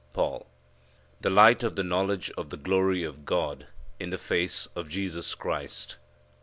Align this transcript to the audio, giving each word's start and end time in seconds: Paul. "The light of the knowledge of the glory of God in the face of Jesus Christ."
Paul. 0.13 0.47
"The 1.21 1.29
light 1.29 1.61
of 1.61 1.75
the 1.75 1.83
knowledge 1.83 2.31
of 2.35 2.49
the 2.49 2.57
glory 2.57 3.03
of 3.03 3.23
God 3.23 3.67
in 3.99 4.09
the 4.09 4.17
face 4.17 4.65
of 4.75 4.89
Jesus 4.89 5.35
Christ." 5.35 5.97